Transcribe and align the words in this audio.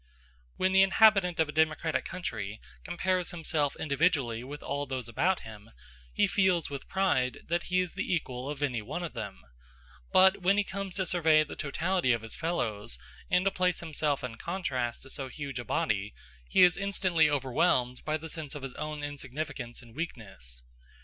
When 0.57 0.71
the 0.71 0.81
inhabitant 0.81 1.39
of 1.39 1.47
a 1.47 1.51
democratic 1.51 2.05
country 2.05 2.59
compares 2.83 3.29
himself 3.29 3.75
individually 3.75 4.43
with 4.43 4.63
all 4.63 4.87
those 4.87 5.07
about 5.07 5.41
him, 5.41 5.69
he 6.11 6.25
feels 6.25 6.71
with 6.71 6.89
pride 6.89 7.41
that 7.49 7.65
he 7.65 7.81
is 7.81 7.93
the 7.93 8.11
equal 8.11 8.49
of 8.49 8.63
any 8.63 8.81
one 8.81 9.03
of 9.03 9.13
them; 9.13 9.43
but 10.11 10.41
when 10.41 10.57
he 10.57 10.63
comes 10.63 10.95
to 10.95 11.05
survey 11.05 11.43
the 11.43 11.55
totality 11.55 12.13
of 12.13 12.23
his 12.23 12.35
fellows, 12.35 12.97
and 13.29 13.45
to 13.45 13.51
place 13.51 13.79
himself 13.79 14.23
in 14.23 14.37
contrast 14.37 15.03
to 15.03 15.09
so 15.11 15.27
huge 15.27 15.59
a 15.59 15.63
body, 15.63 16.15
he 16.49 16.63
is 16.63 16.77
instantly 16.77 17.29
overwhelmed 17.29 18.03
by 18.03 18.17
the 18.17 18.27
sense 18.27 18.55
of 18.55 18.63
his 18.63 18.73
own 18.73 19.03
insignificance 19.03 19.83
and 19.83 19.95
weakness. 19.95 20.63